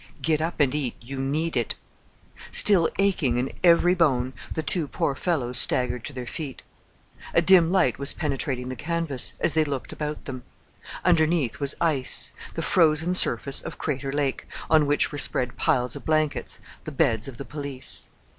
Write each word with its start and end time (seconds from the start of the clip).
"Get 0.19 0.41
up 0.41 0.59
and 0.59 0.73
eat, 0.73 0.95
you 0.99 1.19
need 1.19 1.55
it." 1.55 1.75
Still 2.49 2.89
aching 2.97 3.37
in 3.37 3.51
every 3.63 3.93
bone 3.93 4.33
the 4.51 4.63
two 4.63 4.87
poor 4.87 5.13
fellows 5.13 5.59
staggered 5.59 6.03
to 6.05 6.11
their 6.13 6.25
feet. 6.25 6.63
A 7.35 7.39
dim 7.43 7.71
light 7.71 7.99
was 7.99 8.11
penetrating 8.15 8.69
the 8.69 8.75
canvas, 8.75 9.33
as 9.39 9.53
they 9.53 9.63
looked 9.63 9.93
about 9.93 10.25
them. 10.25 10.41
Underneath 11.05 11.59
was 11.59 11.75
ice 11.79 12.31
the 12.55 12.63
frozen 12.63 13.13
surface 13.13 13.61
of 13.61 13.77
Crater 13.77 14.11
Lake 14.11 14.47
on 14.71 14.87
which 14.87 15.11
were 15.11 15.19
spread 15.19 15.55
piles 15.55 15.95
of 15.95 16.03
blankets, 16.03 16.59
the 16.83 16.91
beds 16.91 17.27
of 17.27 17.37
the 17.37 17.45
police. 17.45 18.07